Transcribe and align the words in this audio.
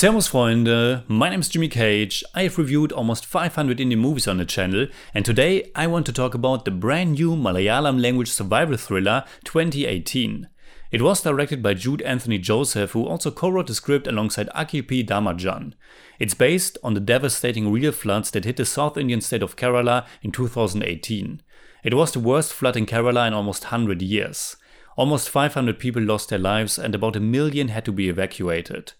Servus 0.00 0.30
Freunde, 0.30 1.06
my 1.08 1.28
name 1.28 1.40
is 1.40 1.50
Jimmy 1.50 1.68
Cage. 1.68 2.24
I 2.34 2.44
have 2.44 2.56
reviewed 2.56 2.90
almost 2.90 3.26
500 3.26 3.76
indie 3.80 3.98
movies 3.98 4.26
on 4.26 4.38
the 4.38 4.46
channel, 4.46 4.86
and 5.12 5.26
today 5.26 5.70
I 5.74 5.88
want 5.88 6.06
to 6.06 6.12
talk 6.14 6.32
about 6.32 6.64
the 6.64 6.70
brand 6.70 7.12
new 7.12 7.36
Malayalam 7.36 8.00
language 8.00 8.30
survival 8.30 8.78
thriller 8.78 9.24
2018. 9.44 10.48
It 10.90 11.02
was 11.02 11.20
directed 11.20 11.62
by 11.62 11.74
Jude 11.74 12.02
Anthany 12.06 12.40
Joseph, 12.40 12.92
who 12.92 13.06
also 13.06 13.30
co 13.30 13.50
wrote 13.50 13.66
the 13.66 13.74
script 13.74 14.06
alongside 14.06 14.48
Akhil 14.56 14.88
P. 14.88 15.04
Dharmajan. 15.04 15.74
It's 16.18 16.32
based 16.32 16.78
on 16.82 16.94
the 16.94 17.00
devastating 17.00 17.70
real 17.70 17.92
floods 17.92 18.30
that 18.30 18.46
hit 18.46 18.56
the 18.56 18.64
South 18.64 18.96
Indian 18.96 19.20
state 19.20 19.42
of 19.42 19.56
Kerala 19.56 20.06
in 20.22 20.32
2018. 20.32 21.42
It 21.84 21.92
was 21.92 22.12
the 22.12 22.20
worst 22.20 22.54
flood 22.54 22.78
in 22.78 22.86
Kerala 22.86 23.26
in 23.28 23.34
almost 23.34 23.64
100 23.64 24.00
years. 24.00 24.56
Almost 24.96 25.28
500 25.28 25.78
people 25.78 26.02
lost 26.02 26.30
their 26.30 26.38
lives, 26.38 26.78
and 26.78 26.94
about 26.94 27.16
a 27.16 27.20
million 27.20 27.68
had 27.68 27.84
to 27.84 27.92
be 27.92 28.08
evacuated. 28.08 28.94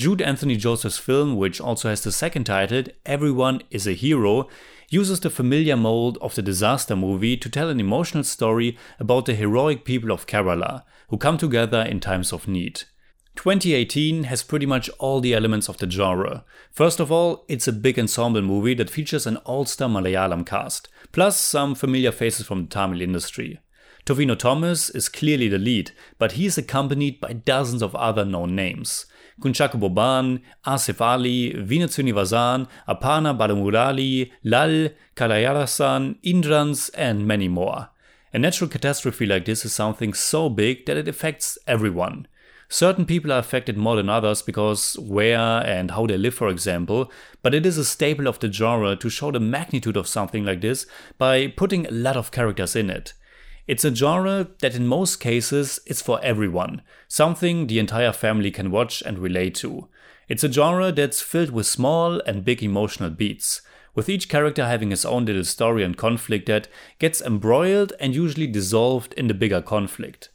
Jude 0.00 0.22
Anthany 0.22 0.56
Joseph's 0.56 0.96
film, 0.96 1.36
which 1.36 1.60
also 1.60 1.90
has 1.90 2.00
the 2.00 2.10
second 2.10 2.44
title, 2.44 2.84
Everyone 3.04 3.60
is 3.70 3.86
a 3.86 3.92
Hero, 3.92 4.48
uses 4.88 5.20
the 5.20 5.28
familiar 5.28 5.76
mold 5.76 6.16
of 6.22 6.34
the 6.34 6.40
disaster 6.40 6.96
movie 6.96 7.36
to 7.36 7.50
tell 7.50 7.68
an 7.68 7.80
emotional 7.80 8.24
story 8.24 8.78
about 8.98 9.26
the 9.26 9.34
heroic 9.34 9.84
people 9.84 10.10
of 10.10 10.26
Kerala, 10.26 10.84
who 11.10 11.18
come 11.18 11.36
together 11.36 11.82
in 11.82 12.00
times 12.00 12.32
of 12.32 12.48
need. 12.48 12.84
2018 13.36 14.24
has 14.24 14.42
pretty 14.42 14.64
much 14.64 14.88
all 14.98 15.20
the 15.20 15.34
elements 15.34 15.68
of 15.68 15.76
the 15.76 15.90
genre. 15.90 16.46
First 16.72 16.98
of 16.98 17.12
all, 17.12 17.44
it's 17.46 17.68
a 17.68 17.72
big 17.86 17.98
ensemble 17.98 18.40
movie 18.40 18.72
that 18.76 18.88
features 18.88 19.26
an 19.26 19.36
all 19.44 19.66
star 19.66 19.90
Malayalam 19.90 20.46
cast, 20.46 20.88
plus 21.12 21.38
some 21.38 21.74
familiar 21.74 22.10
faces 22.10 22.46
from 22.46 22.62
the 22.62 22.68
Tamil 22.70 23.02
industry. 23.02 23.60
Tovino 24.06 24.38
Thomas 24.38 24.88
is 24.88 25.10
clearly 25.10 25.48
the 25.48 25.58
lead, 25.58 25.90
but 26.18 26.32
he 26.32 26.46
is 26.46 26.56
accompanied 26.56 27.20
by 27.20 27.34
dozens 27.34 27.82
of 27.82 27.94
other 27.94 28.24
known 28.24 28.56
names. 28.56 29.04
Kunchacko 29.40 29.80
Boban, 29.80 30.40
Asif 30.66 31.00
Ali, 31.00 31.52
Vinod 31.54 31.88
Srinivasan, 31.88 32.68
Aparna 32.88 33.36
Balamurali, 33.36 34.30
Lal, 34.44 34.90
Kalaiyarasan, 35.16 36.16
Indrans, 36.22 36.90
and 36.90 37.26
many 37.26 37.48
more. 37.48 37.88
A 38.32 38.38
natural 38.38 38.70
catastrophe 38.70 39.26
like 39.26 39.44
this 39.44 39.64
is 39.64 39.72
something 39.72 40.14
so 40.14 40.48
big 40.48 40.86
that 40.86 40.96
it 40.96 41.08
affects 41.08 41.58
everyone. 41.66 42.28
Certain 42.68 43.04
people 43.04 43.32
are 43.32 43.40
affected 43.40 43.76
more 43.76 43.96
than 43.96 44.08
others 44.08 44.42
because 44.42 44.96
where 45.00 45.66
and 45.66 45.90
how 45.90 46.06
they 46.06 46.16
live, 46.16 46.34
for 46.34 46.48
example, 46.48 47.10
but 47.42 47.52
it 47.52 47.66
is 47.66 47.76
a 47.76 47.84
staple 47.84 48.28
of 48.28 48.38
the 48.38 48.52
genre 48.52 48.94
to 48.94 49.10
show 49.10 49.32
the 49.32 49.40
magnitude 49.40 49.96
of 49.96 50.06
something 50.06 50.44
like 50.44 50.60
this 50.60 50.86
by 51.18 51.48
putting 51.48 51.84
a 51.86 51.90
lot 51.90 52.16
of 52.16 52.30
characters 52.30 52.76
in 52.76 52.88
it. 52.88 53.12
It's 53.70 53.84
a 53.84 53.94
genre 53.94 54.48
that 54.62 54.74
in 54.74 54.88
most 54.88 55.20
cases 55.20 55.78
is 55.86 56.02
for 56.02 56.18
everyone, 56.24 56.82
something 57.06 57.68
the 57.68 57.78
entire 57.78 58.10
family 58.12 58.50
can 58.50 58.72
watch 58.72 59.00
and 59.00 59.16
relate 59.16 59.54
to. 59.62 59.86
It's 60.28 60.42
a 60.42 60.50
genre 60.50 60.90
that's 60.90 61.22
filled 61.22 61.52
with 61.52 61.68
small 61.68 62.18
and 62.26 62.44
big 62.44 62.64
emotional 62.64 63.10
beats, 63.10 63.62
with 63.94 64.08
each 64.08 64.28
character 64.28 64.66
having 64.66 64.90
his 64.90 65.04
own 65.04 65.24
little 65.24 65.44
story 65.44 65.84
and 65.84 65.96
conflict 65.96 66.46
that 66.46 66.66
gets 66.98 67.22
embroiled 67.22 67.92
and 68.00 68.12
usually 68.12 68.48
dissolved 68.48 69.12
in 69.12 69.28
the 69.28 69.34
bigger 69.34 69.62
conflict. 69.62 70.30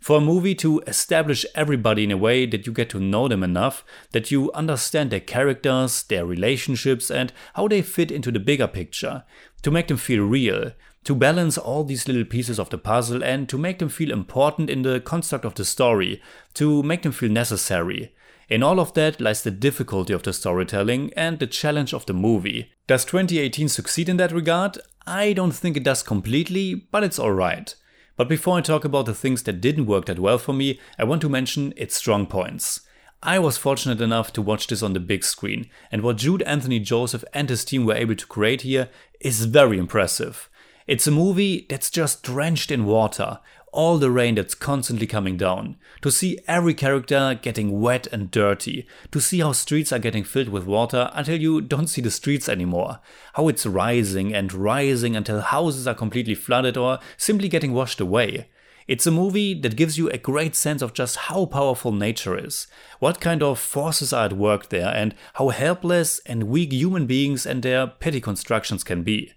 For 0.00 0.16
a 0.16 0.20
movie 0.20 0.56
to 0.56 0.80
establish 0.88 1.46
everybody 1.54 2.02
in 2.02 2.10
a 2.10 2.16
way 2.16 2.44
that 2.44 2.66
you 2.66 2.72
get 2.72 2.90
to 2.90 2.98
know 2.98 3.28
them 3.28 3.44
enough, 3.44 3.84
that 4.10 4.32
you 4.32 4.50
understand 4.50 5.10
their 5.10 5.20
characters, 5.20 6.02
their 6.02 6.26
relationships, 6.26 7.08
and 7.08 7.32
how 7.54 7.68
they 7.68 7.82
fit 7.82 8.10
into 8.10 8.32
the 8.32 8.40
bigger 8.40 8.66
picture, 8.66 9.22
to 9.62 9.70
make 9.70 9.86
them 9.86 9.96
feel 9.96 10.24
real, 10.24 10.72
to 11.04 11.14
balance 11.14 11.56
all 11.56 11.84
these 11.84 12.06
little 12.06 12.24
pieces 12.24 12.58
of 12.58 12.70
the 12.70 12.78
puzzle 12.78 13.24
and 13.24 13.48
to 13.48 13.56
make 13.56 13.78
them 13.78 13.88
feel 13.88 14.10
important 14.10 14.68
in 14.68 14.82
the 14.82 15.00
construct 15.00 15.44
of 15.44 15.54
the 15.54 15.64
story, 15.64 16.20
to 16.54 16.82
make 16.82 17.02
them 17.02 17.12
feel 17.12 17.30
necessary. 17.30 18.14
In 18.48 18.62
all 18.62 18.80
of 18.80 18.94
that 18.94 19.20
lies 19.20 19.42
the 19.42 19.50
difficulty 19.52 20.12
of 20.12 20.24
the 20.24 20.32
storytelling 20.32 21.12
and 21.16 21.38
the 21.38 21.46
challenge 21.46 21.94
of 21.94 22.04
the 22.06 22.12
movie. 22.12 22.72
Does 22.86 23.04
2018 23.04 23.68
succeed 23.68 24.08
in 24.08 24.16
that 24.16 24.32
regard? 24.32 24.78
I 25.06 25.32
don't 25.32 25.52
think 25.52 25.76
it 25.76 25.84
does 25.84 26.02
completely, 26.02 26.74
but 26.74 27.04
it's 27.04 27.18
alright. 27.18 27.74
But 28.16 28.28
before 28.28 28.58
I 28.58 28.60
talk 28.60 28.84
about 28.84 29.06
the 29.06 29.14
things 29.14 29.44
that 29.44 29.62
didn't 29.62 29.86
work 29.86 30.04
that 30.06 30.18
well 30.18 30.36
for 30.36 30.52
me, 30.52 30.78
I 30.98 31.04
want 31.04 31.22
to 31.22 31.28
mention 31.28 31.72
its 31.76 31.96
strong 31.96 32.26
points. 32.26 32.80
I 33.22 33.38
was 33.38 33.56
fortunate 33.56 34.00
enough 34.00 34.32
to 34.34 34.42
watch 34.42 34.66
this 34.66 34.82
on 34.82 34.94
the 34.94 35.00
big 35.00 35.24
screen, 35.24 35.70
and 35.92 36.02
what 36.02 36.16
Jude 36.16 36.42
Anthany 36.46 36.80
Joseph 36.80 37.24
and 37.32 37.48
his 37.48 37.64
team 37.64 37.86
were 37.86 37.94
able 37.94 38.16
to 38.16 38.26
create 38.26 38.62
here 38.62 38.88
is 39.20 39.46
very 39.46 39.78
impressive. 39.78 40.49
It's 40.90 41.06
a 41.06 41.12
movie 41.12 41.66
that's 41.68 41.88
just 41.88 42.24
drenched 42.24 42.72
in 42.72 42.84
water, 42.84 43.38
all 43.72 43.98
the 43.98 44.10
rain 44.10 44.34
that's 44.34 44.56
constantly 44.56 45.06
coming 45.06 45.36
down, 45.36 45.76
to 46.02 46.10
see 46.10 46.40
every 46.48 46.74
character 46.74 47.38
getting 47.40 47.80
wet 47.80 48.08
and 48.08 48.28
dirty, 48.28 48.88
to 49.12 49.20
see 49.20 49.38
how 49.38 49.52
streets 49.52 49.92
are 49.92 50.00
getting 50.00 50.24
filled 50.24 50.48
with 50.48 50.64
water 50.66 51.08
until 51.14 51.40
you 51.40 51.60
don't 51.60 51.86
see 51.86 52.00
the 52.00 52.10
streets 52.10 52.48
anymore, 52.48 52.98
how 53.34 53.46
it's 53.46 53.64
rising 53.66 54.34
and 54.34 54.52
rising 54.52 55.14
until 55.14 55.40
houses 55.40 55.86
are 55.86 55.94
completely 55.94 56.34
flooded 56.34 56.76
or 56.76 56.98
simply 57.16 57.48
getting 57.48 57.72
washed 57.72 58.00
away. 58.00 58.48
It's 58.88 59.06
a 59.06 59.12
movie 59.12 59.54
that 59.60 59.76
gives 59.76 59.96
you 59.96 60.10
a 60.10 60.18
great 60.18 60.56
sense 60.56 60.82
of 60.82 60.92
just 60.92 61.14
how 61.14 61.46
powerful 61.46 61.92
nature 61.92 62.36
is, 62.36 62.66
what 62.98 63.20
kind 63.20 63.44
of 63.44 63.60
forces 63.60 64.12
are 64.12 64.24
at 64.24 64.32
work 64.32 64.70
there, 64.70 64.92
and 64.92 65.14
how 65.34 65.50
helpless 65.50 66.18
and 66.26 66.48
weak 66.48 66.72
human 66.72 67.06
beings 67.06 67.46
and 67.46 67.62
their 67.62 67.86
petty 67.86 68.20
constructions 68.20 68.82
can 68.82 69.04
be. 69.04 69.34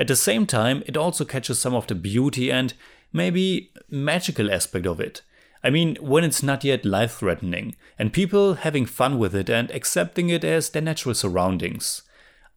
At 0.00 0.08
the 0.08 0.16
same 0.16 0.46
time, 0.46 0.82
it 0.86 0.96
also 0.96 1.26
catches 1.26 1.58
some 1.58 1.74
of 1.74 1.86
the 1.86 1.94
beauty 1.94 2.50
and 2.50 2.72
maybe 3.12 3.70
magical 3.90 4.50
aspect 4.50 4.86
of 4.86 4.98
it. 4.98 5.20
I 5.62 5.68
mean, 5.68 5.96
when 6.00 6.24
it's 6.24 6.42
not 6.42 6.64
yet 6.64 6.86
life 6.86 7.18
threatening, 7.18 7.76
and 7.98 8.10
people 8.10 8.54
having 8.54 8.86
fun 8.86 9.18
with 9.18 9.34
it 9.34 9.50
and 9.50 9.70
accepting 9.72 10.30
it 10.30 10.42
as 10.42 10.70
their 10.70 10.80
natural 10.80 11.14
surroundings. 11.14 12.00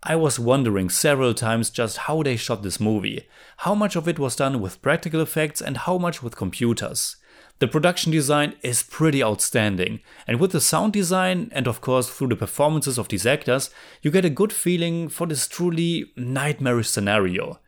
I 0.04 0.16
was 0.16 0.40
wondering 0.40 0.90
several 0.90 1.34
times 1.34 1.70
just 1.70 1.98
how 1.98 2.24
they 2.24 2.38
shot 2.38 2.64
this 2.64 2.80
movie, 2.80 3.28
how 3.58 3.76
much 3.76 3.98
of 3.98 4.08
it 4.08 4.20
was 4.20 4.38
done 4.38 4.62
with 4.62 4.82
practical 4.82 5.20
effects 5.20 5.60
and 5.62 5.76
how 5.76 5.98
much 5.98 6.24
with 6.24 6.38
computers. 6.38 7.18
The 7.64 7.70
production 7.70 8.12
design 8.12 8.56
is 8.62 8.84
pretty 8.84 9.24
outstanding, 9.24 10.02
and 10.28 10.38
with 10.38 10.52
the 10.52 10.60
sound 10.60 10.92
design 10.92 11.50
and 11.54 11.66
of 11.66 11.80
course 11.80 12.10
through 12.10 12.28
the 12.28 12.36
performances 12.36 12.98
of 12.98 13.08
these 13.08 13.26
actors, 13.26 13.70
you 14.02 14.12
get 14.12 14.26
a 14.26 14.30
good 14.30 14.52
feeling 14.52 15.08
for 15.08 15.26
this 15.26 15.48
truly 15.48 16.12
nightmarish 16.18 16.90
scenario. 16.90 17.62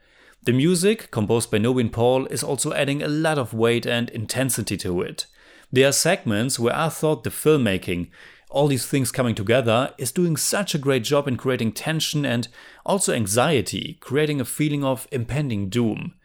The 0.43 0.51
music, 0.51 1.11
composed 1.11 1.49
by 1.49 1.59
Nobin 1.59 1.91
Paul, 1.91 2.25
is 2.25 2.43
also 2.43 2.73
adding 2.73 3.01
a 3.01 3.07
lot 3.07 3.37
of 3.37 3.53
weight 3.53 3.85
and 3.85 4.09
intensity 4.09 4.75
to 4.75 5.01
it. 5.01 5.27
There 5.71 5.87
are 5.87 5.93
segments 5.93 6.59
where 6.59 6.75
I 6.75 6.89
thought 6.89 7.23
the 7.23 7.29
filmmaking, 7.29 8.09
all 8.49 8.67
these 8.67 8.85
things 8.85 9.13
coming 9.13 9.33
together, 9.33 9.93
is 9.97 10.11
doing 10.11 10.35
such 10.35 10.75
a 10.75 10.77
great 10.77 11.05
job 11.05 11.25
in 11.25 11.37
creating 11.37 11.71
tension 11.71 12.25
and 12.25 12.49
also 12.85 13.13
anxiety, 13.13 13.97
creating 14.01 14.41
a 14.41 14.45
feeling 14.45 14.83
of 14.83 15.07
impending 15.13 15.69
doom. 15.69 16.15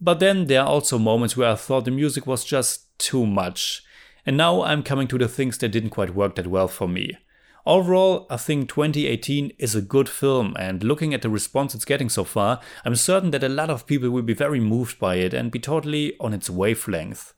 But 0.00 0.18
then 0.18 0.46
there 0.46 0.62
are 0.62 0.66
also 0.66 0.98
moments 0.98 1.36
where 1.36 1.50
I 1.50 1.56
thought 1.56 1.84
the 1.84 1.90
music 1.90 2.26
was 2.26 2.42
just 2.42 2.86
too 3.02 3.26
much. 3.26 3.82
And 4.24 4.36
now 4.36 4.62
I'm 4.62 4.82
coming 4.82 5.08
to 5.08 5.18
the 5.18 5.28
things 5.28 5.58
that 5.58 5.70
didn't 5.70 5.90
quite 5.90 6.14
work 6.14 6.36
that 6.36 6.46
well 6.46 6.68
for 6.68 6.88
me. 6.88 7.18
Overall, 7.66 8.26
I 8.30 8.38
think 8.38 8.68
2018 8.68 9.52
is 9.58 9.74
a 9.74 9.82
good 9.82 10.08
film, 10.08 10.56
and 10.58 10.82
looking 10.82 11.14
at 11.14 11.22
the 11.22 11.30
response 11.30 11.74
it's 11.74 11.84
getting 11.84 12.08
so 12.08 12.24
far, 12.24 12.60
I'm 12.84 12.96
certain 12.96 13.30
that 13.32 13.44
a 13.44 13.48
lot 13.48 13.70
of 13.70 13.86
people 13.86 14.10
will 14.10 14.22
be 14.22 14.34
very 14.34 14.58
moved 14.58 14.98
by 14.98 15.16
it 15.16 15.32
and 15.32 15.52
be 15.52 15.60
totally 15.60 16.16
on 16.18 16.34
its 16.34 16.50
wavelength. 16.50 17.34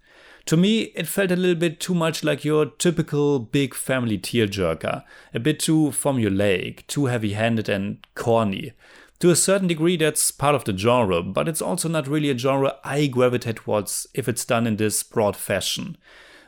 To 0.47 0.57
me, 0.57 0.93
it 0.95 1.07
felt 1.07 1.31
a 1.31 1.37
little 1.37 1.59
bit 1.59 1.81
too 1.81 1.95
much 1.95 2.23
like 2.23 2.45
your 2.45 2.67
typical 2.67 3.39
big 3.39 3.75
family 3.75 4.19
tearjerker, 4.19 5.03
a 5.33 5.41
bit 5.41 5.59
too 5.59 5.89
formulaic, 5.91 6.87
too 6.87 7.07
heavy 7.07 7.33
handed 7.33 7.69
and 7.69 8.07
corny. 8.15 8.73
To 9.25 9.31
a 9.31 9.37
certain 9.37 9.69
degree, 9.69 9.97
that's 9.97 10.31
part 10.31 10.55
of 10.55 10.65
the 10.65 10.77
genre, 10.77 11.23
but 11.23 11.49
it's 11.49 11.63
also 11.63 11.89
not 11.89 12.07
really 12.07 12.29
a 12.29 12.37
genre 12.37 12.75
I 12.85 13.07
gravitate 13.07 13.57
towards 13.57 14.07
if 14.13 14.29
it's 14.29 14.45
done 14.45 14.67
in 14.67 14.77
this 14.77 15.03
broad 15.03 15.35
fashion. 15.35 15.97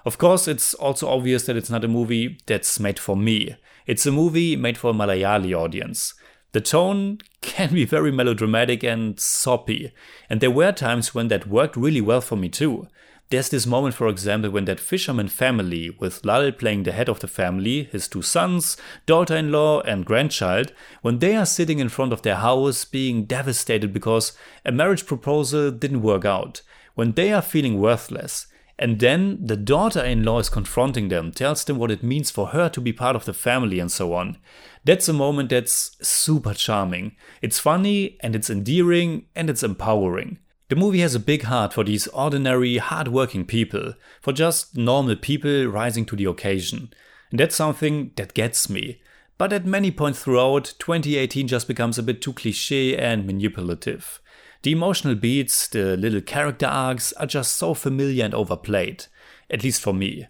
Of 0.04 0.18
course, 0.18 0.46
it's 0.46 0.74
also 0.74 1.08
obvious 1.08 1.46
that 1.46 1.56
it's 1.56 1.70
not 1.70 1.84
a 1.84 1.88
movie 1.88 2.38
that's 2.44 2.78
made 2.78 2.98
for 2.98 3.16
me. 3.16 3.56
It's 3.86 4.04
a 4.04 4.12
movie 4.12 4.56
made 4.56 4.76
for 4.76 4.90
a 4.90 4.92
Malayali 4.92 5.56
audience. 5.56 6.12
The 6.52 6.60
tone 6.60 7.20
can 7.40 7.72
be 7.72 7.86
very 7.86 8.12
melodramatic 8.12 8.84
and 8.84 9.18
soppy, 9.18 9.94
and 10.28 10.42
there 10.42 10.50
were 10.50 10.72
times 10.72 11.14
when 11.14 11.28
that 11.28 11.46
worked 11.46 11.78
really 11.78 12.02
well 12.02 12.20
for 12.20 12.36
me 12.36 12.50
too. 12.50 12.88
There's 13.28 13.48
this 13.48 13.66
moment, 13.66 13.96
for 13.96 14.06
example, 14.06 14.50
when 14.50 14.66
that 14.66 14.78
fisherman 14.78 15.26
family, 15.26 15.90
with 15.90 16.24
Lal 16.24 16.52
playing 16.52 16.84
the 16.84 16.92
head 16.92 17.08
of 17.08 17.18
the 17.18 17.26
family, 17.26 17.84
his 17.90 18.06
two 18.06 18.22
sons, 18.22 18.76
daughter 19.04 19.36
in 19.36 19.50
law, 19.50 19.80
and 19.80 20.06
grandchild, 20.06 20.72
when 21.02 21.18
they 21.18 21.34
are 21.34 21.46
sitting 21.46 21.80
in 21.80 21.88
front 21.88 22.12
of 22.12 22.22
their 22.22 22.36
house 22.36 22.84
being 22.84 23.24
devastated 23.24 23.92
because 23.92 24.32
a 24.64 24.70
marriage 24.70 25.06
proposal 25.06 25.72
didn't 25.72 26.02
work 26.02 26.24
out, 26.24 26.62
when 26.94 27.12
they 27.12 27.32
are 27.32 27.42
feeling 27.42 27.80
worthless. 27.80 28.46
And 28.78 29.00
then 29.00 29.44
the 29.44 29.56
daughter 29.56 30.04
in 30.04 30.22
law 30.22 30.38
is 30.38 30.48
confronting 30.48 31.08
them, 31.08 31.32
tells 31.32 31.64
them 31.64 31.78
what 31.78 31.90
it 31.90 32.04
means 32.04 32.30
for 32.30 32.48
her 32.48 32.68
to 32.68 32.80
be 32.80 32.92
part 32.92 33.16
of 33.16 33.24
the 33.24 33.34
family, 33.34 33.80
and 33.80 33.90
so 33.90 34.12
on. 34.12 34.36
That's 34.84 35.08
a 35.08 35.12
moment 35.12 35.48
that's 35.48 35.96
super 36.06 36.54
charming. 36.54 37.16
It's 37.42 37.58
funny, 37.58 38.18
and 38.20 38.36
it's 38.36 38.50
endearing, 38.50 39.26
and 39.34 39.50
it's 39.50 39.64
empowering. 39.64 40.38
The 40.68 40.76
movie 40.76 40.98
has 41.00 41.14
a 41.14 41.20
big 41.20 41.44
heart 41.44 41.72
for 41.72 41.84
these 41.84 42.08
ordinary, 42.08 42.78
hardworking 42.78 43.44
people, 43.44 43.94
for 44.20 44.32
just 44.32 44.76
normal 44.76 45.14
people 45.14 45.66
rising 45.66 46.04
to 46.06 46.16
the 46.16 46.24
occasion. 46.24 46.92
And 47.30 47.38
that's 47.38 47.54
something 47.54 48.10
that 48.16 48.34
gets 48.34 48.68
me. 48.68 49.00
But 49.38 49.52
at 49.52 49.64
many 49.64 49.92
points 49.92 50.22
throughout, 50.22 50.74
2018 50.80 51.46
just 51.46 51.68
becomes 51.68 51.98
a 51.98 52.02
bit 52.02 52.20
too 52.20 52.32
cliche 52.32 52.96
and 52.96 53.26
manipulative. 53.26 54.20
The 54.62 54.72
emotional 54.72 55.14
beats, 55.14 55.68
the 55.68 55.96
little 55.96 56.20
character 56.20 56.66
arcs 56.66 57.12
are 57.12 57.26
just 57.26 57.52
so 57.52 57.72
familiar 57.72 58.24
and 58.24 58.34
overplayed, 58.34 59.06
at 59.48 59.62
least 59.62 59.80
for 59.80 59.94
me. 59.94 60.26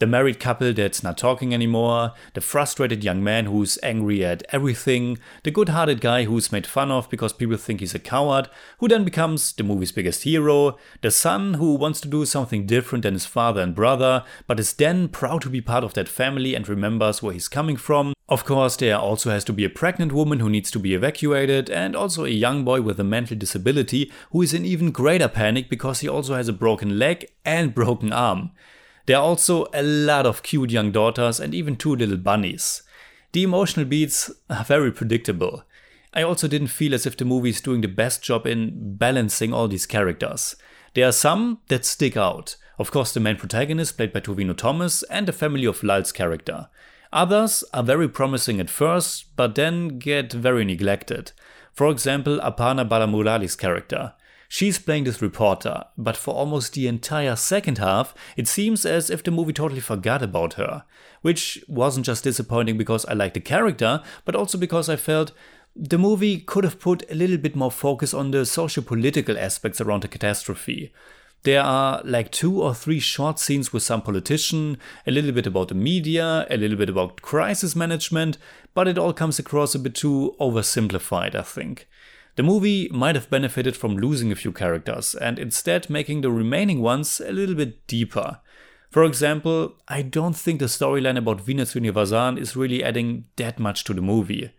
The 0.00 0.06
married 0.06 0.40
couple 0.40 0.72
that's 0.72 1.02
not 1.02 1.18
talking 1.18 1.52
anymore, 1.52 2.12
the 2.32 2.40
frustrated 2.40 3.04
young 3.04 3.22
man 3.22 3.44
who's 3.44 3.78
angry 3.82 4.24
at 4.24 4.42
everything, 4.48 5.18
the 5.42 5.50
good 5.50 5.68
hearted 5.68 6.00
guy 6.00 6.24
who's 6.24 6.50
made 6.50 6.66
fun 6.66 6.90
of 6.90 7.10
because 7.10 7.34
people 7.34 7.58
think 7.58 7.80
he's 7.80 7.94
a 7.94 7.98
coward, 7.98 8.48
who 8.78 8.88
then 8.88 9.04
becomes 9.04 9.52
the 9.52 9.62
movie's 9.62 9.92
biggest 9.92 10.22
hero, 10.22 10.78
the 11.02 11.10
son 11.10 11.52
who 11.52 11.74
wants 11.74 12.00
to 12.00 12.08
do 12.08 12.24
something 12.24 12.64
different 12.64 13.02
than 13.02 13.12
his 13.12 13.26
father 13.26 13.60
and 13.60 13.74
brother, 13.74 14.24
but 14.46 14.58
is 14.58 14.72
then 14.72 15.06
proud 15.06 15.42
to 15.42 15.50
be 15.50 15.60
part 15.60 15.84
of 15.84 15.92
that 15.92 16.08
family 16.08 16.54
and 16.54 16.66
remembers 16.66 17.22
where 17.22 17.34
he's 17.34 17.46
coming 17.46 17.76
from. 17.76 18.14
Of 18.26 18.46
course, 18.46 18.76
there 18.76 18.96
also 18.96 19.28
has 19.28 19.44
to 19.44 19.52
be 19.52 19.66
a 19.66 19.68
pregnant 19.68 20.12
woman 20.12 20.40
who 20.40 20.48
needs 20.48 20.70
to 20.70 20.78
be 20.78 20.94
evacuated, 20.94 21.68
and 21.68 21.94
also 21.94 22.24
a 22.24 22.30
young 22.30 22.64
boy 22.64 22.80
with 22.80 22.98
a 23.00 23.04
mental 23.04 23.36
disability 23.36 24.10
who 24.30 24.40
is 24.40 24.54
in 24.54 24.64
even 24.64 24.92
greater 24.92 25.28
panic 25.28 25.68
because 25.68 26.00
he 26.00 26.08
also 26.08 26.36
has 26.36 26.48
a 26.48 26.54
broken 26.54 26.98
leg 26.98 27.26
and 27.44 27.74
broken 27.74 28.14
arm. 28.14 28.52
There 29.06 29.16
are 29.16 29.22
also 29.22 29.66
a 29.72 29.82
lot 29.82 30.26
of 30.26 30.42
cute 30.42 30.70
young 30.70 30.92
daughters 30.92 31.40
and 31.40 31.54
even 31.54 31.76
two 31.76 31.94
little 31.94 32.16
bunnies. 32.16 32.82
The 33.32 33.42
emotional 33.42 33.86
beats 33.86 34.30
are 34.48 34.64
very 34.64 34.92
predictable. 34.92 35.64
I 36.12 36.22
also 36.22 36.48
didn't 36.48 36.68
feel 36.68 36.94
as 36.94 37.06
if 37.06 37.16
the 37.16 37.24
movie 37.24 37.50
is 37.50 37.60
doing 37.60 37.80
the 37.80 37.88
best 37.88 38.22
job 38.22 38.46
in 38.46 38.96
balancing 38.96 39.52
all 39.52 39.68
these 39.68 39.86
characters. 39.86 40.56
There 40.94 41.06
are 41.06 41.12
some 41.12 41.60
that 41.68 41.84
stick 41.84 42.16
out. 42.16 42.56
Of 42.78 42.90
course, 42.90 43.12
the 43.12 43.20
main 43.20 43.36
protagonist, 43.36 43.96
played 43.96 44.12
by 44.12 44.20
Tovino 44.20 44.56
Thomas, 44.56 45.04
and 45.04 45.28
the 45.28 45.32
family 45.32 45.66
of 45.66 45.84
Lal's 45.84 46.10
character. 46.10 46.68
Others 47.12 47.64
are 47.72 47.82
very 47.82 48.08
promising 48.08 48.58
at 48.58 48.70
first, 48.70 49.36
but 49.36 49.54
then 49.54 49.98
get 49.98 50.32
very 50.32 50.64
neglected. 50.64 51.32
For 51.72 51.88
example, 51.88 52.38
Aparna 52.38 52.88
Balamurali's 52.88 53.54
character. 53.54 54.14
She's 54.52 54.80
playing 54.80 55.04
this 55.04 55.22
reporter, 55.22 55.84
but 55.96 56.16
for 56.16 56.34
almost 56.34 56.72
the 56.72 56.88
entire 56.88 57.36
second 57.36 57.78
half, 57.78 58.12
it 58.36 58.48
seems 58.48 58.84
as 58.84 59.08
if 59.08 59.22
the 59.22 59.30
movie 59.30 59.52
totally 59.52 59.80
forgot 59.80 60.22
about 60.22 60.54
her. 60.54 60.82
Which 61.22 61.64
wasn't 61.68 62.06
just 62.06 62.24
disappointing 62.24 62.76
because 62.76 63.06
I 63.06 63.12
liked 63.12 63.34
the 63.34 63.40
character, 63.40 64.02
but 64.24 64.34
also 64.34 64.58
because 64.58 64.88
I 64.88 64.96
felt 64.96 65.30
the 65.76 65.98
movie 65.98 66.40
could 66.40 66.64
have 66.64 66.80
put 66.80 67.08
a 67.08 67.14
little 67.14 67.36
bit 67.36 67.54
more 67.54 67.70
focus 67.70 68.12
on 68.12 68.32
the 68.32 68.44
socio 68.44 68.82
political 68.82 69.38
aspects 69.38 69.80
around 69.80 70.02
the 70.02 70.08
catastrophe. 70.08 70.92
There 71.44 71.62
are 71.62 72.02
like 72.04 72.32
two 72.32 72.60
or 72.60 72.74
three 72.74 72.98
short 72.98 73.38
scenes 73.38 73.72
with 73.72 73.84
some 73.84 74.02
politician, 74.02 74.78
a 75.06 75.12
little 75.12 75.30
bit 75.30 75.46
about 75.46 75.68
the 75.68 75.76
media, 75.76 76.44
a 76.50 76.56
little 76.56 76.76
bit 76.76 76.90
about 76.90 77.22
crisis 77.22 77.76
management, 77.76 78.36
but 78.74 78.88
it 78.88 78.98
all 78.98 79.12
comes 79.12 79.38
across 79.38 79.76
a 79.76 79.78
bit 79.78 79.94
too 79.94 80.34
oversimplified, 80.40 81.36
I 81.36 81.42
think. 81.42 81.86
The 82.40 82.46
movie 82.46 82.88
might 82.90 83.16
have 83.16 83.28
benefited 83.28 83.76
from 83.76 83.98
losing 83.98 84.32
a 84.32 84.34
few 84.34 84.50
characters 84.50 85.14
and 85.14 85.38
instead 85.38 85.90
making 85.90 86.22
the 86.22 86.30
remaining 86.30 86.80
ones 86.80 87.20
a 87.20 87.32
little 87.32 87.54
bit 87.54 87.86
deeper. 87.86 88.40
For 88.90 89.04
example, 89.04 89.74
I 89.88 90.00
don't 90.00 90.34
think 90.34 90.58
the 90.58 90.64
storyline 90.64 91.18
about 91.18 91.44
Vineeth 91.44 91.74
Srinivasan 91.74 92.38
is 92.38 92.56
really 92.56 92.82
adding 92.82 93.26
that 93.36 93.58
much 93.58 93.84
to 93.84 93.92
the 93.92 94.00
movie. 94.00 94.52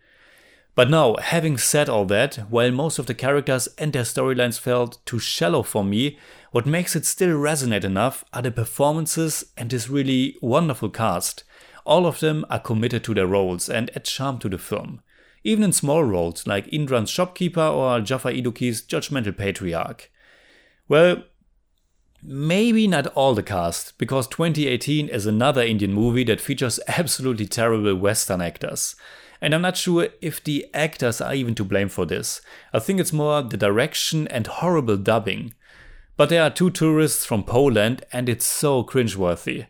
But 0.75 0.91
now, 0.91 1.15
having 1.15 1.57
said 1.57 1.89
all 1.89 2.05
that, 2.05 2.35
while 2.51 2.69
most 2.69 2.99
of 2.99 3.07
the 3.07 3.15
characters 3.15 3.67
and 3.79 3.93
their 3.93 4.03
storylines 4.03 4.59
felt 4.59 5.03
too 5.07 5.17
shallow 5.17 5.63
for 5.63 5.83
me, 5.83 6.19
what 6.51 6.67
makes 6.67 6.95
it 6.95 7.07
still 7.07 7.35
resonate 7.35 7.83
enough 7.83 8.23
are 8.31 8.43
the 8.43 8.51
performances 8.51 9.43
and 9.57 9.71
this 9.71 9.89
really 9.89 10.37
wonderful 10.39 10.91
cast. 10.91 11.45
All 11.83 12.05
of 12.05 12.19
them 12.19 12.45
are 12.47 12.59
committed 12.59 13.03
to 13.05 13.15
their 13.15 13.25
roles 13.25 13.69
and 13.69 13.89
add 13.95 14.05
charm 14.05 14.37
to 14.37 14.49
the 14.49 14.59
film 14.59 15.01
even 15.43 15.63
in 15.63 15.73
small 15.73 16.03
roles 16.03 16.45
like 16.45 16.67
Indran's 16.67 17.09
shopkeeper 17.09 17.61
or 17.61 17.99
Jaffar 17.99 18.39
Idukki's 18.39 18.81
judgmental 18.81 19.35
patriarch. 19.35 20.11
Well, 20.87 21.23
maybe 22.23 22.87
not 22.87 23.07
all 23.07 23.33
the 23.33 23.43
cast, 23.43 23.97
because 23.97 24.27
2018 24.27 25.09
is 25.09 25.25
another 25.25 25.63
Indian 25.63 25.93
movie 25.93 26.23
that 26.25 26.41
features 26.41 26.79
absolutely 26.87 27.47
terrible 27.47 27.95
Western 27.95 28.41
actors. 28.41 28.95
And 29.41 29.55
I'm 29.55 29.63
not 29.63 29.77
sure 29.77 30.09
if 30.21 30.43
the 30.43 30.67
actors 30.73 31.19
are 31.19 31.33
even 31.33 31.55
to 31.55 31.63
blame 31.63 31.89
for 31.89 32.05
this. 32.05 32.41
I 32.73 32.79
think 32.79 32.99
it's 32.99 33.11
more 33.11 33.41
the 33.41 33.57
direction 33.57 34.27
and 34.27 34.45
horrible 34.45 34.97
dubbing. 34.97 35.55
But 36.15 36.29
there 36.29 36.43
are 36.43 36.51
two 36.51 36.69
tourists 36.69 37.25
from 37.25 37.43
Poland 37.43 38.05
and 38.13 38.29
it's 38.29 38.45
so 38.45 38.83
cringeworthy. 38.83 39.65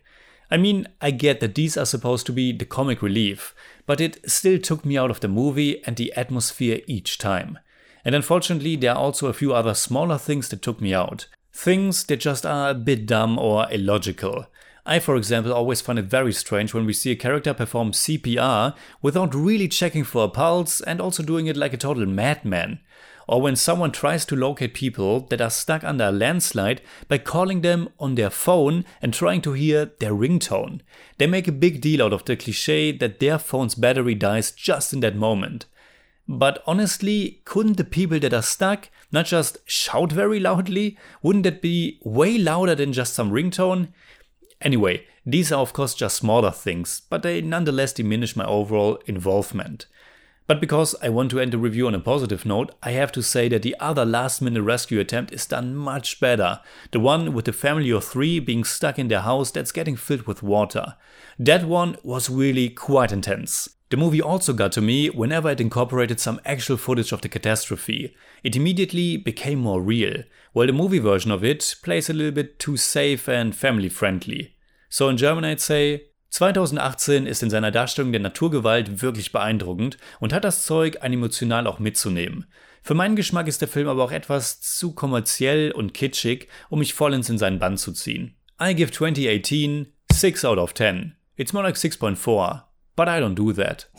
I 0.49 0.57
mean, 0.57 0.87
I 0.99 1.11
get 1.11 1.39
that 1.39 1.55
these 1.55 1.77
are 1.77 1.85
supposed 1.85 2.25
to 2.25 2.33
be 2.33 2.51
the 2.51 2.65
comic 2.65 3.01
relief, 3.01 3.55
but 3.85 4.01
it 4.01 4.29
still 4.29 4.59
took 4.59 4.85
me 4.85 4.97
out 4.97 5.11
of 5.11 5.19
the 5.19 5.27
movie 5.27 5.83
and 5.85 5.95
the 5.95 6.13
atmosphere 6.15 6.81
each 6.87 7.17
time. 7.17 7.59
And 8.03 8.15
unfortunately, 8.15 8.75
there 8.75 8.91
are 8.91 8.97
also 8.97 9.27
a 9.27 9.33
few 9.33 9.53
other 9.53 9.73
smaller 9.73 10.17
things 10.17 10.49
that 10.49 10.61
took 10.61 10.81
me 10.81 10.93
out. 10.93 11.27
Things 11.53 12.03
that 12.05 12.17
just 12.17 12.45
are 12.45 12.71
a 12.71 12.75
bit 12.75 13.05
dumb 13.05 13.37
or 13.37 13.67
illogical. 13.71 14.47
I, 14.85 14.99
for 14.99 15.15
example, 15.15 15.53
always 15.53 15.81
find 15.81 15.99
it 15.99 16.05
very 16.05 16.33
strange 16.33 16.73
when 16.73 16.85
we 16.85 16.93
see 16.93 17.11
a 17.11 17.15
character 17.15 17.53
perform 17.53 17.91
CPR 17.91 18.75
without 19.01 19.35
really 19.35 19.67
checking 19.67 20.03
for 20.03 20.23
a 20.23 20.29
pulse 20.29 20.81
and 20.81 20.99
also 20.99 21.21
doing 21.21 21.45
it 21.45 21.57
like 21.57 21.73
a 21.73 21.77
total 21.77 22.05
madman 22.07 22.79
or 23.31 23.41
when 23.41 23.55
someone 23.55 23.93
tries 23.93 24.25
to 24.25 24.35
locate 24.35 24.73
people 24.73 25.21
that 25.21 25.39
are 25.39 25.49
stuck 25.49 25.85
under 25.85 26.03
a 26.03 26.11
landslide 26.11 26.81
by 27.07 27.17
calling 27.17 27.61
them 27.61 27.87
on 27.97 28.15
their 28.15 28.29
phone 28.29 28.83
and 29.01 29.13
trying 29.13 29.41
to 29.41 29.53
hear 29.53 29.85
their 29.99 30.11
ringtone. 30.11 30.81
They 31.17 31.27
make 31.27 31.47
a 31.47 31.53
big 31.53 31.79
deal 31.79 32.03
out 32.03 32.11
of 32.11 32.25
the 32.25 32.35
cliche 32.35 32.91
that 32.91 33.21
their 33.21 33.39
phone's 33.39 33.73
battery 33.73 34.15
dies 34.15 34.51
just 34.51 34.91
in 34.91 34.99
that 34.99 35.15
moment. 35.15 35.65
But 36.27 36.61
honestly, 36.67 37.41
couldn't 37.45 37.77
the 37.77 37.85
people 37.85 38.19
that 38.19 38.33
are 38.33 38.41
stuck 38.41 38.89
not 39.13 39.27
just 39.27 39.59
shout 39.65 40.11
very 40.11 40.41
loudly? 40.41 40.97
Wouldn't 41.23 41.45
that 41.45 41.61
be 41.61 42.01
way 42.03 42.37
louder 42.37 42.75
than 42.75 42.91
just 42.91 43.13
some 43.13 43.31
ringtone? 43.31 43.93
Anyway, 44.59 45.05
these 45.25 45.53
are 45.53 45.61
of 45.61 45.71
course 45.71 45.93
just 45.93 46.17
smaller 46.17 46.51
things, 46.51 47.03
but 47.09 47.23
they 47.23 47.39
nonetheless 47.39 47.93
diminish 47.93 48.35
my 48.35 48.45
overall 48.45 48.99
involvement. 49.05 49.85
But 50.51 50.59
because 50.59 50.95
I 51.01 51.07
want 51.07 51.31
to 51.31 51.39
end 51.39 51.53
the 51.53 51.57
review 51.57 51.87
on 51.87 51.95
a 51.95 51.99
positive 52.01 52.45
note, 52.45 52.75
I 52.83 52.91
have 52.91 53.13
to 53.13 53.23
say 53.23 53.47
that 53.47 53.61
the 53.61 53.73
other 53.79 54.03
last 54.03 54.41
minute 54.41 54.61
rescue 54.61 54.99
attempt 54.99 55.31
is 55.31 55.45
done 55.45 55.73
much 55.73 56.19
better. 56.19 56.59
The 56.91 56.99
one 56.99 57.31
with 57.31 57.45
the 57.45 57.53
family 57.53 57.89
of 57.91 58.03
three 58.03 58.37
being 58.41 58.65
stuck 58.65 58.99
in 58.99 59.07
their 59.07 59.21
house 59.21 59.49
that's 59.49 59.71
getting 59.71 59.95
filled 59.95 60.23
with 60.23 60.43
water. 60.43 60.97
That 61.39 61.63
one 61.63 61.95
was 62.03 62.29
really 62.29 62.67
quite 62.67 63.13
intense. 63.13 63.69
The 63.91 63.95
movie 63.95 64.21
also 64.21 64.51
got 64.51 64.73
to 64.73 64.81
me 64.81 65.09
whenever 65.09 65.49
it 65.49 65.61
incorporated 65.61 66.19
some 66.19 66.41
actual 66.43 66.75
footage 66.75 67.13
of 67.13 67.21
the 67.21 67.29
catastrophe. 67.29 68.13
It 68.43 68.57
immediately 68.57 69.15
became 69.15 69.59
more 69.59 69.81
real, 69.81 70.21
while 70.51 70.67
the 70.67 70.73
movie 70.73 70.99
version 70.99 71.31
of 71.31 71.45
it 71.45 71.75
plays 71.81 72.09
a 72.09 72.13
little 72.13 72.33
bit 72.33 72.59
too 72.59 72.75
safe 72.75 73.29
and 73.29 73.55
family 73.55 73.87
friendly. 73.87 74.57
So 74.89 75.07
in 75.07 75.15
German 75.15 75.45
I'd 75.45 75.61
say, 75.61 76.07
2018 76.31 77.27
ist 77.27 77.43
in 77.43 77.49
seiner 77.49 77.71
Darstellung 77.71 78.11
der 78.11 78.21
Naturgewalt 78.21 79.01
wirklich 79.01 79.31
beeindruckend 79.31 79.97
und 80.19 80.33
hat 80.33 80.43
das 80.43 80.65
Zeug, 80.65 81.01
einen 81.01 81.15
emotional 81.15 81.67
auch 81.67 81.79
mitzunehmen. 81.79 82.45
Für 82.81 82.93
meinen 82.93 83.15
Geschmack 83.15 83.47
ist 83.47 83.61
der 83.61 83.67
Film 83.67 83.87
aber 83.87 84.03
auch 84.03 84.11
etwas 84.11 84.61
zu 84.61 84.93
kommerziell 84.93 85.71
und 85.71 85.93
kitschig, 85.93 86.47
um 86.69 86.79
mich 86.79 86.93
vollends 86.93 87.29
in 87.29 87.37
seinen 87.37 87.59
Bann 87.59 87.77
zu 87.77 87.91
ziehen. 87.91 88.35
I 88.61 88.73
give 88.73 88.91
2018 88.91 89.87
6 90.11 90.45
out 90.45 90.57
of 90.57 90.73
10. 90.73 91.15
It's 91.35 91.53
more 91.53 91.65
like 91.65 91.75
6.4, 91.75 92.63
but 92.95 93.07
I 93.07 93.19
don't 93.19 93.35
do 93.35 93.51
that. 93.53 93.89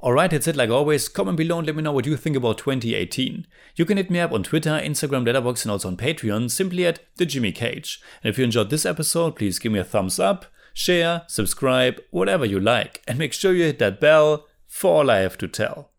Alright, 0.00 0.30
that's 0.30 0.46
it 0.46 0.54
like 0.54 0.70
always. 0.70 1.08
Comment 1.08 1.36
below 1.36 1.58
and 1.58 1.66
let 1.66 1.74
me 1.74 1.82
know 1.82 1.90
what 1.90 2.06
you 2.06 2.16
think 2.16 2.36
about 2.36 2.58
2018. 2.58 3.46
You 3.74 3.84
can 3.84 3.96
hit 3.96 4.10
me 4.10 4.20
up 4.20 4.30
on 4.30 4.44
Twitter, 4.44 4.70
Instagram, 4.70 5.26
Letterboxd 5.26 5.64
and 5.64 5.72
also 5.72 5.88
on 5.88 5.96
Patreon, 5.96 6.52
simply 6.52 6.86
at 6.86 7.00
the 7.16 7.26
Jimmy 7.26 7.50
Cage. 7.50 8.00
And 8.22 8.30
if 8.30 8.38
you 8.38 8.44
enjoyed 8.44 8.70
this 8.70 8.86
episode, 8.86 9.34
please 9.34 9.58
give 9.58 9.72
me 9.72 9.80
a 9.80 9.84
thumbs 9.84 10.20
up, 10.20 10.46
share, 10.72 11.22
subscribe, 11.26 12.00
whatever 12.10 12.44
you 12.44 12.60
like. 12.60 13.02
And 13.08 13.18
make 13.18 13.32
sure 13.32 13.52
you 13.52 13.64
hit 13.64 13.80
that 13.80 14.00
bell 14.00 14.46
for 14.68 15.00
all 15.00 15.10
I 15.10 15.18
have 15.18 15.36
to 15.38 15.48
tell. 15.48 15.90